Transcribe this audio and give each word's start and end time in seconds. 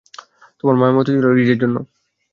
তোমার 0.59 0.75
মায়া-মমতা 0.77 1.11
ছিলো 1.15 1.29
রিজের 1.31 1.59
জন্য। 1.61 1.75